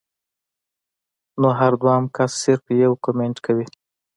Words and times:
نو 1.41 1.49
هر 1.59 1.73
دويم 1.81 2.03
کس 2.15 2.31
صرف 2.43 2.63
يو 2.83 2.91
کمنټ 3.05 3.35
کوي 3.45 3.65